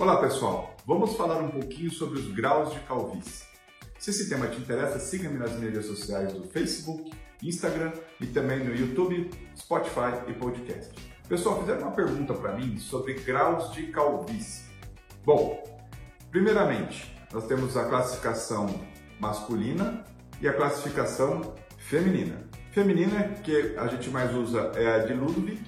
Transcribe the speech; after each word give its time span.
Olá 0.00 0.16
pessoal, 0.16 0.74
vamos 0.86 1.14
falar 1.14 1.42
um 1.42 1.50
pouquinho 1.50 1.90
sobre 1.90 2.18
os 2.18 2.32
graus 2.32 2.72
de 2.72 2.80
calvície. 2.80 3.44
Se 3.98 4.08
esse 4.08 4.30
tema 4.30 4.46
te 4.46 4.58
interessa, 4.58 4.98
siga-me 4.98 5.36
nas 5.36 5.52
mídias 5.52 5.84
sociais 5.84 6.32
do 6.32 6.42
Facebook, 6.44 7.12
Instagram 7.42 7.92
e 8.18 8.26
também 8.26 8.64
no 8.64 8.74
YouTube, 8.74 9.30
Spotify 9.54 10.26
e 10.26 10.32
podcast. 10.32 10.90
Pessoal, 11.28 11.60
fizeram 11.60 11.82
uma 11.82 11.90
pergunta 11.90 12.32
para 12.32 12.54
mim 12.54 12.78
sobre 12.78 13.12
graus 13.12 13.74
de 13.74 13.88
calvície. 13.88 14.64
Bom, 15.22 15.62
primeiramente, 16.30 17.14
nós 17.30 17.46
temos 17.46 17.76
a 17.76 17.84
classificação 17.84 18.68
masculina 19.20 20.02
e 20.40 20.48
a 20.48 20.54
classificação 20.54 21.54
feminina. 21.76 22.48
Feminina, 22.72 23.34
que 23.44 23.76
a 23.76 23.86
gente 23.86 24.08
mais 24.08 24.34
usa, 24.34 24.72
é 24.76 24.94
a 24.94 24.98
de 25.00 25.12
Ludwig, 25.12 25.60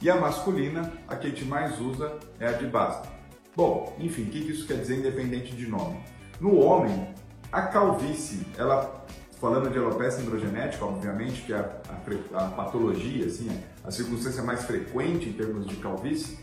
e 0.00 0.08
a 0.08 0.14
masculina, 0.14 0.92
a 1.08 1.16
que 1.16 1.26
a 1.26 1.30
gente 1.30 1.44
mais 1.44 1.80
usa, 1.80 2.20
é 2.38 2.46
a 2.46 2.52
de 2.52 2.68
Basta. 2.68 3.19
Bom, 3.56 3.96
enfim, 3.98 4.22
o 4.22 4.26
que 4.26 4.38
isso 4.38 4.66
quer 4.66 4.76
dizer 4.76 4.98
independente 4.98 5.54
de 5.56 5.66
nome? 5.66 6.00
No 6.40 6.60
homem, 6.60 7.08
a 7.50 7.62
calvície, 7.62 8.46
ela, 8.56 9.04
falando 9.40 9.68
de 9.70 9.78
alopecia 9.78 10.22
androgenética, 10.22 10.84
obviamente, 10.84 11.42
que 11.42 11.52
é 11.52 11.56
a, 11.56 12.38
a, 12.38 12.44
a 12.44 12.48
patologia, 12.50 13.26
assim, 13.26 13.50
a 13.84 13.90
circunstância 13.90 14.42
mais 14.42 14.62
frequente 14.62 15.28
em 15.28 15.32
termos 15.32 15.66
de 15.66 15.76
calvície, 15.76 16.38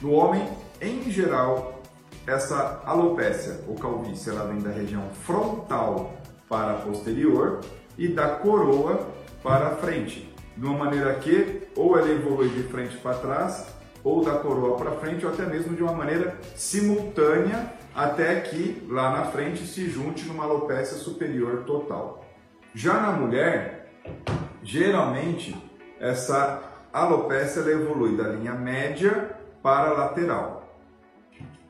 no 0.00 0.12
homem, 0.12 0.48
em 0.80 1.10
geral, 1.10 1.82
essa 2.26 2.80
alopecia 2.84 3.60
ou 3.66 3.74
calvície, 3.74 4.30
ela 4.30 4.46
vem 4.46 4.60
da 4.60 4.70
região 4.70 5.02
frontal 5.24 6.14
para 6.48 6.74
posterior 6.74 7.60
e 7.98 8.06
da 8.06 8.36
coroa 8.36 9.08
para 9.42 9.76
frente, 9.76 10.32
de 10.56 10.64
uma 10.64 10.84
maneira 10.84 11.14
que 11.16 11.62
ou 11.74 11.98
ela 11.98 12.08
evolui 12.08 12.48
de 12.50 12.62
frente 12.64 12.96
para 12.98 13.14
trás 13.14 13.66
ou 14.04 14.24
da 14.24 14.32
coroa 14.38 14.76
para 14.76 14.92
frente, 14.92 15.24
ou 15.24 15.32
até 15.32 15.44
mesmo 15.46 15.76
de 15.76 15.82
uma 15.82 15.92
maneira 15.92 16.36
simultânea, 16.54 17.72
até 17.94 18.40
que 18.40 18.86
lá 18.88 19.10
na 19.10 19.24
frente 19.26 19.66
se 19.66 19.88
junte 19.88 20.24
numa 20.24 20.44
alopecia 20.44 20.96
superior 20.96 21.64
total. 21.64 22.24
Já 22.74 22.94
na 22.94 23.12
mulher, 23.12 23.92
geralmente 24.62 25.54
essa 26.00 26.62
alopecia 26.92 27.62
evolui 27.62 28.16
da 28.16 28.24
linha 28.24 28.54
média 28.54 29.36
para 29.62 29.90
a 29.90 29.92
lateral. 29.92 30.62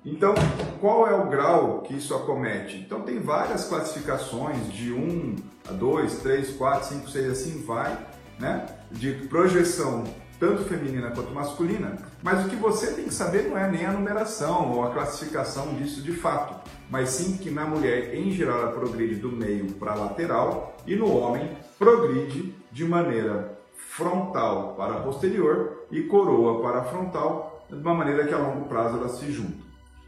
Então, 0.04 0.34
qual 0.80 1.06
é 1.06 1.14
o 1.14 1.28
grau 1.28 1.82
que 1.82 1.94
isso 1.94 2.12
acomete? 2.14 2.76
Então, 2.76 3.02
tem 3.02 3.20
várias 3.20 3.66
classificações 3.66 4.72
de 4.72 4.92
1 4.92 5.36
a 5.68 5.72
2, 5.72 6.14
3, 6.18 6.56
4, 6.56 6.88
5, 6.88 7.08
6, 7.08 7.30
assim 7.30 7.64
vai, 7.64 7.96
né? 8.38 8.66
De 8.90 9.12
projeção 9.28 10.02
tanto 10.42 10.64
feminina 10.64 11.12
quanto 11.12 11.32
masculina, 11.32 11.96
mas 12.20 12.44
o 12.44 12.48
que 12.48 12.56
você 12.56 12.94
tem 12.94 13.04
que 13.04 13.14
saber 13.14 13.48
não 13.48 13.56
é 13.56 13.70
nem 13.70 13.86
a 13.86 13.92
numeração 13.92 14.72
ou 14.72 14.84
a 14.84 14.90
classificação 14.90 15.72
disso 15.74 16.02
de 16.02 16.10
fato, 16.10 16.68
mas 16.90 17.10
sim 17.10 17.36
que 17.36 17.48
na 17.48 17.64
mulher, 17.64 18.12
em 18.12 18.28
geral, 18.32 18.58
ela 18.58 18.72
progride 18.72 19.14
do 19.14 19.30
meio 19.30 19.66
para 19.74 19.94
lateral 19.94 20.76
e 20.84 20.96
no 20.96 21.16
homem 21.16 21.48
progride 21.78 22.52
de 22.72 22.84
maneira 22.84 23.56
frontal 23.90 24.74
para 24.74 24.94
posterior 24.94 25.86
e 25.92 26.02
coroa 26.02 26.60
para 26.60 26.86
frontal, 26.86 27.64
de 27.70 27.76
uma 27.76 27.94
maneira 27.94 28.26
que 28.26 28.34
a 28.34 28.38
longo 28.38 28.68
prazo 28.68 28.98
elas 28.98 29.12
se 29.12 29.30
juntam. 29.30 29.62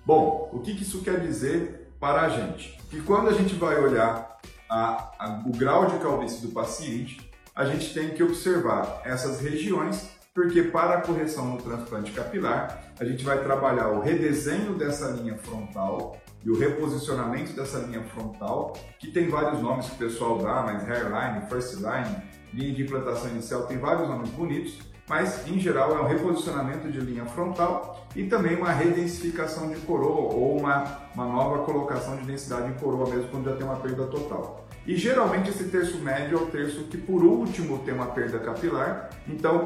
Bom, 0.05 0.51
o 0.53 0.59
que 0.59 0.73
isso 0.73 1.01
quer 1.03 1.21
dizer 1.21 1.93
para 2.01 2.23
a 2.23 2.29
gente? 2.29 2.77
Que 2.91 3.01
quando 3.03 3.29
a 3.29 3.33
gente 3.33 3.55
vai 3.55 3.81
olhar 3.81 4.41
a, 4.69 5.13
a, 5.17 5.43
o 5.47 5.57
grau 5.57 5.87
de 5.87 5.97
calvície 5.99 6.45
do 6.45 6.53
paciente, 6.53 7.31
a 7.55 7.65
gente 7.65 7.95
tem 7.95 8.11
que 8.11 8.23
observar 8.25 9.01
essas 9.05 9.41
regiões 9.41 10.14
porque 10.35 10.65
para 10.65 10.99
a 10.99 11.01
correção 11.01 11.47
no 11.47 11.59
transplante 11.59 12.11
capilar, 12.11 12.93
a 12.99 13.05
gente 13.05 13.25
vai 13.25 13.41
trabalhar 13.43 13.91
o 13.91 14.01
redesenho 14.01 14.75
dessa 14.75 15.11
linha 15.11 15.39
frontal 15.39 16.17
e 16.45 16.51
o 16.51 16.59
reposicionamento 16.59 17.53
dessa 17.53 17.79
linha 17.79 18.03
frontal, 18.03 18.77
que 18.99 19.13
tem 19.13 19.29
vários 19.29 19.63
nomes 19.63 19.87
que 19.87 19.95
o 19.95 19.99
pessoal 19.99 20.39
dá, 20.39 20.63
mas 20.63 20.87
hairline, 20.89 21.47
first 21.49 21.75
line, 21.75 22.17
linha 22.53 22.75
de 22.75 22.83
implantação 22.83 23.31
inicial, 23.31 23.63
tem 23.67 23.79
vários 23.79 24.09
nomes 24.09 24.29
bonitos, 24.31 24.77
mas 25.09 25.47
em 25.47 25.61
geral 25.61 25.97
é 25.97 26.01
um 26.01 26.09
reposicionamento 26.09 26.91
de 26.91 26.99
linha 26.99 27.25
frontal 27.27 28.05
e 28.17 28.25
também 28.25 28.57
uma 28.57 28.73
redensificação 28.73 29.71
de 29.71 29.77
coroa 29.81 30.35
ou 30.35 30.59
uma, 30.59 30.99
uma 31.15 31.27
nova 31.27 31.63
colocação 31.63 32.17
de 32.17 32.25
densidade 32.25 32.71
em 32.71 32.75
coroa 32.75 33.09
mesmo 33.09 33.29
quando 33.29 33.45
já 33.51 33.57
tem 33.57 33.65
uma 33.65 33.77
perda 33.77 34.07
total. 34.07 34.67
E 34.87 34.97
geralmente 34.97 35.51
esse 35.51 35.65
terço 35.65 35.99
médio 35.99 36.39
é 36.39 36.43
o 36.43 36.47
terço 36.47 36.85
que 36.85 36.99
por 36.99 37.23
último 37.23 37.79
tem 37.85 37.95
uma 37.95 38.07
perda 38.07 38.39
capilar, 38.39 39.11
então 39.29 39.65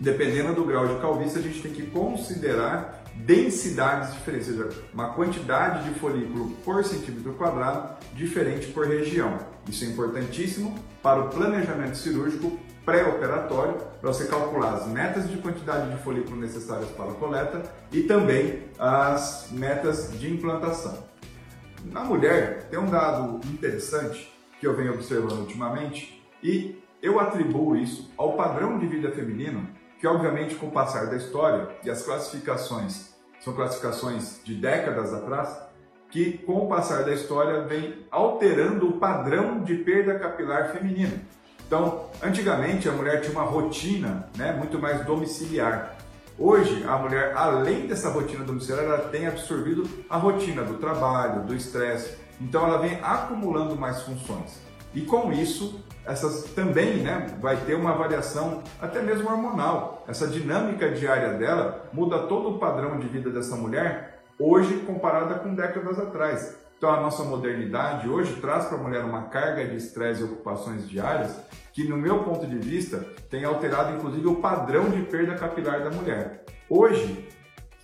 dependendo 0.00 0.54
do 0.54 0.64
grau 0.64 0.86
de 0.86 1.00
calvície, 1.00 1.38
a 1.38 1.42
gente 1.42 1.60
tem 1.60 1.72
que 1.72 1.86
considerar 1.86 3.04
densidades 3.14 4.14
diferentes, 4.14 4.48
ou 4.48 4.70
seja, 4.70 4.82
uma 4.94 5.12
quantidade 5.12 5.84
de 5.84 5.98
folículo 5.98 6.50
por 6.64 6.84
centímetro 6.84 7.34
quadrado 7.34 7.96
diferente 8.14 8.68
por 8.68 8.86
região. 8.86 9.38
Isso 9.68 9.84
é 9.84 9.88
importantíssimo 9.88 10.78
para 11.02 11.20
o 11.20 11.28
planejamento 11.28 11.96
cirúrgico 11.96 12.58
pré-operatório, 12.84 13.74
para 14.00 14.12
você 14.12 14.26
calcular 14.26 14.74
as 14.74 14.86
metas 14.86 15.28
de 15.28 15.36
quantidade 15.36 15.90
de 15.90 16.02
folículo 16.02 16.36
necessárias 16.36 16.88
para 16.90 17.10
a 17.10 17.14
coleta 17.14 17.62
e 17.92 18.04
também 18.04 18.62
as 18.78 19.48
metas 19.50 20.18
de 20.18 20.32
implantação. 20.32 21.06
Na 21.84 22.02
mulher, 22.02 22.68
tem 22.70 22.78
um 22.78 22.86
dado 22.86 23.40
interessante 23.48 24.32
que 24.58 24.66
eu 24.66 24.74
venho 24.74 24.94
observando 24.94 25.40
ultimamente 25.40 26.24
e 26.42 26.82
eu 27.02 27.20
atribuo 27.20 27.76
isso 27.76 28.10
ao 28.16 28.36
padrão 28.36 28.78
de 28.78 28.86
vida 28.86 29.10
feminino 29.12 29.68
que 29.98 30.06
obviamente 30.06 30.54
com 30.54 30.66
o 30.68 30.70
passar 30.70 31.06
da 31.06 31.16
história 31.16 31.68
e 31.84 31.90
as 31.90 32.02
classificações 32.02 33.14
são 33.40 33.52
classificações 33.52 34.40
de 34.44 34.54
décadas 34.54 35.12
atrás, 35.14 35.56
que 36.10 36.38
com 36.38 36.64
o 36.64 36.68
passar 36.68 37.04
da 37.04 37.12
história 37.12 37.62
vem 37.62 38.06
alterando 38.10 38.88
o 38.88 38.98
padrão 38.98 39.62
de 39.62 39.76
perda 39.76 40.18
capilar 40.18 40.72
feminina. 40.72 41.20
Então, 41.66 42.06
antigamente 42.22 42.88
a 42.88 42.92
mulher 42.92 43.20
tinha 43.20 43.32
uma 43.32 43.44
rotina, 43.44 44.28
né, 44.36 44.52
muito 44.52 44.78
mais 44.78 45.04
domiciliar. 45.04 45.96
Hoje, 46.38 46.84
a 46.84 46.96
mulher, 46.96 47.36
além 47.36 47.86
dessa 47.86 48.08
rotina 48.08 48.44
domiciliar, 48.44 48.84
ela 48.84 49.08
tem 49.08 49.26
absorvido 49.26 49.88
a 50.08 50.16
rotina 50.16 50.62
do 50.62 50.74
trabalho, 50.74 51.44
do 51.44 51.54
estresse. 51.54 52.16
Então, 52.40 52.64
ela 52.64 52.78
vem 52.78 52.98
acumulando 53.02 53.76
mais 53.76 54.00
funções. 54.02 54.60
E 54.94 55.02
com 55.02 55.32
isso, 55.32 55.84
essas 56.06 56.44
também 56.54 56.98
né, 56.98 57.36
vai 57.40 57.56
ter 57.56 57.74
uma 57.74 57.92
variação 57.92 58.62
até 58.80 59.02
mesmo 59.02 59.28
hormonal. 59.30 60.04
Essa 60.08 60.26
dinâmica 60.26 60.90
diária 60.90 61.34
dela 61.34 61.88
muda 61.92 62.20
todo 62.20 62.50
o 62.50 62.58
padrão 62.58 62.98
de 62.98 63.06
vida 63.06 63.30
dessa 63.30 63.54
mulher 63.56 64.22
hoje 64.38 64.78
comparada 64.86 65.34
com 65.34 65.54
décadas 65.54 65.98
atrás. 65.98 66.56
Então 66.78 66.90
a 66.90 67.00
nossa 67.00 67.24
modernidade 67.24 68.08
hoje 68.08 68.34
traz 68.40 68.66
para 68.66 68.78
a 68.78 68.80
mulher 68.80 69.04
uma 69.04 69.24
carga 69.24 69.66
de 69.66 69.76
estresse 69.76 70.20
e 70.20 70.24
ocupações 70.24 70.88
diárias 70.88 71.36
que, 71.72 71.84
no 71.84 71.96
meu 71.96 72.22
ponto 72.22 72.46
de 72.46 72.56
vista, 72.56 73.04
tem 73.28 73.44
alterado 73.44 73.96
inclusive 73.96 74.26
o 74.28 74.36
padrão 74.36 74.88
de 74.88 75.02
perda 75.02 75.34
capilar 75.34 75.82
da 75.82 75.90
mulher. 75.90 76.44
Hoje, 76.70 77.28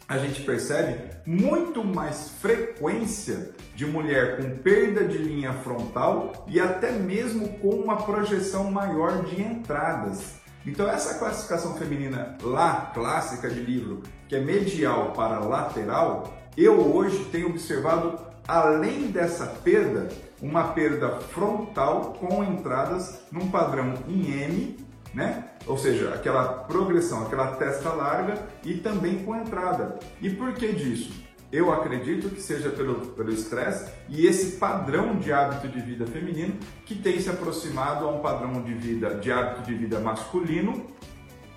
a 0.09 0.19
gente 0.19 0.43
percebe 0.43 1.01
muito 1.27 1.83
mais 1.83 2.31
frequência 2.41 3.51
de 3.75 3.87
mulher 3.87 4.37
com 4.37 4.59
perda 4.59 5.05
de 5.05 5.19
linha 5.19 5.53
frontal 5.53 6.45
e 6.47 6.61
até 6.61 6.93
mesmo 6.93 7.49
com 7.59 7.71
uma 7.71 7.97
projeção 7.97 8.71
maior 8.71 9.25
de 9.25 9.41
entradas. 9.41 10.35
Então 10.67 10.89
essa 10.89 11.19
classificação 11.19 11.77
feminina 11.77 12.37
lá 12.43 12.91
clássica 12.95 13.49
de 13.49 13.61
livro, 13.61 14.03
que 14.29 14.37
é 14.37 14.41
medial 14.41 15.13
para 15.13 15.41
lateral, 15.41 16.35
eu 16.57 16.95
hoje 16.95 17.25
tenho 17.33 17.49
observado 17.49 18.19
além 18.47 19.11
dessa 19.11 19.47
perda, 19.47 20.09
uma 20.41 20.69
perda 20.69 21.19
frontal 21.21 22.15
com 22.21 22.45
entradas 22.45 23.21
num 23.33 23.51
padrão 23.51 23.95
em 24.09 24.31
M 24.31 24.84
né? 25.15 25.45
Ou 25.67 25.79
seja, 25.79 26.13
aquela 26.15 26.45
progressão, 26.45 27.23
aquela 27.23 27.53
testa 27.53 27.91
larga 27.91 28.43
e 28.65 28.75
também 28.75 29.25
com 29.25 29.37
entrada. 29.37 29.99
E 30.21 30.29
por 30.29 30.53
que 30.53 30.73
disso? 30.73 31.25
Eu 31.53 31.73
acredito 31.73 32.31
que 32.31 32.43
seja 32.43 32.69
pelo 32.71 33.31
estresse 33.31 33.89
e 34.09 34.27
esse 34.27 34.57
padrão 34.57 35.15
de 35.15 35.33
hábito 35.33 35.69
de 35.69 35.81
vida 35.81 36.05
feminino 36.05 36.55
que 36.85 36.97
tem 36.97 37.21
se 37.21 37.31
aproximado 37.31 38.05
a 38.05 38.11
um 38.11 38.19
padrão 38.19 38.61
de 38.63 38.75
vida, 38.75 39.15
de 39.15 39.31
hábito 39.31 39.63
de 39.63 39.75
vida 39.75 40.01
masculino, 40.01 40.85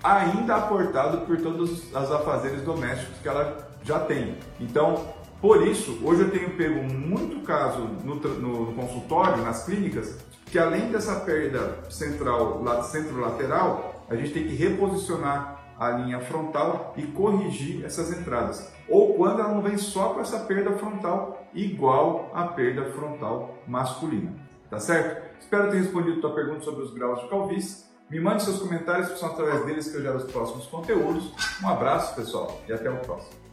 ainda 0.02 0.54
aportado 0.54 1.26
por 1.26 1.36
todos 1.38 1.88
os 1.88 1.94
afazeres 1.94 2.62
domésticos 2.62 3.18
que 3.20 3.28
ela 3.28 3.68
já 3.82 3.98
tem. 3.98 4.36
Então, 4.60 5.04
por 5.40 5.66
isso, 5.66 5.98
hoje 6.04 6.22
eu 6.22 6.30
tenho 6.30 6.50
pego 6.50 6.82
muito 6.82 7.44
caso 7.44 7.80
no, 8.04 8.14
no 8.16 8.72
consultório, 8.74 9.42
nas 9.42 9.64
clínicas, 9.64 10.16
que 10.50 10.58
além 10.58 10.90
dessa 10.90 11.20
perda 11.20 11.78
central, 11.90 12.62
centro-lateral, 12.84 14.04
a 14.08 14.16
gente 14.16 14.32
tem 14.32 14.46
que 14.46 14.54
reposicionar 14.54 15.58
a 15.78 15.90
linha 15.90 16.20
frontal 16.20 16.94
e 16.96 17.02
corrigir 17.02 17.84
essas 17.84 18.10
entradas. 18.10 18.72
Ou 18.88 19.14
quando 19.14 19.40
ela 19.40 19.54
não 19.54 19.62
vem 19.62 19.76
só 19.76 20.14
com 20.14 20.20
essa 20.20 20.40
perda 20.40 20.72
frontal 20.72 21.46
igual 21.54 22.30
à 22.34 22.48
perda 22.48 22.86
frontal 22.86 23.58
masculina. 23.66 24.32
Tá 24.68 24.78
certo? 24.78 25.28
Espero 25.38 25.70
ter 25.70 25.78
respondido 25.78 26.18
a 26.18 26.20
tua 26.20 26.34
pergunta 26.34 26.60
sobre 26.60 26.82
os 26.82 26.92
graus 26.92 27.22
de 27.22 27.28
calvície. 27.28 27.86
Me 28.10 28.18
mande 28.18 28.42
seus 28.42 28.58
comentários, 28.58 29.10
que 29.10 29.18
são 29.18 29.30
através 29.30 29.66
deles 29.66 29.90
que 29.90 29.96
eu 29.96 30.02
gero 30.02 30.16
os 30.16 30.24
próximos 30.24 30.66
conteúdos. 30.66 31.32
Um 31.62 31.68
abraço, 31.68 32.14
pessoal, 32.14 32.58
e 32.66 32.72
até 32.72 32.90
o 32.90 32.96
próximo. 32.96 33.47